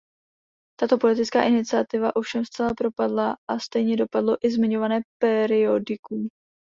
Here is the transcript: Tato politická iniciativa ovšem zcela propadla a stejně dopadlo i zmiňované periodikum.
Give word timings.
Tato 0.79 0.97
politická 0.97 1.43
iniciativa 1.43 2.15
ovšem 2.15 2.45
zcela 2.45 2.69
propadla 2.77 3.37
a 3.49 3.59
stejně 3.59 3.97
dopadlo 3.97 4.37
i 4.45 4.51
zmiňované 4.51 4.99
periodikum. 5.21 6.27